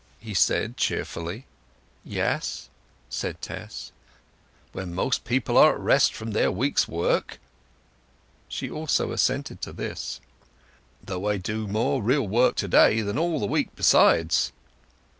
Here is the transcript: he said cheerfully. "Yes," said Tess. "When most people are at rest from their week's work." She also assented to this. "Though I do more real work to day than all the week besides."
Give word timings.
he 0.19 0.33
said 0.33 0.77
cheerfully. 0.77 1.45
"Yes," 2.03 2.69
said 3.07 3.39
Tess. 3.39 3.91
"When 4.71 4.95
most 4.95 5.23
people 5.25 5.59
are 5.59 5.75
at 5.75 5.79
rest 5.79 6.15
from 6.15 6.31
their 6.31 6.51
week's 6.51 6.87
work." 6.87 7.39
She 8.47 8.67
also 8.67 9.11
assented 9.11 9.61
to 9.61 9.71
this. 9.71 10.19
"Though 11.03 11.27
I 11.29 11.37
do 11.37 11.67
more 11.67 12.01
real 12.01 12.27
work 12.27 12.55
to 12.55 12.67
day 12.67 13.01
than 13.01 13.19
all 13.19 13.39
the 13.39 13.45
week 13.45 13.75
besides." 13.75 14.51